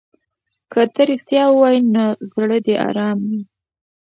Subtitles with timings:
[0.71, 3.41] که ته رښتیا ووایې نو زړه دې ارام وي.